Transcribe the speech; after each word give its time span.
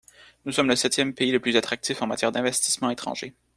Nous 0.45 0.51
sommes 0.51 0.67
le 0.69 0.75
septième 0.75 1.13
pays 1.13 1.29
le 1.31 1.39
plus 1.39 1.55
attractif 1.55 2.01
en 2.01 2.07
matière 2.07 2.31
d’investissements 2.31 2.89
étrangers. 2.89 3.35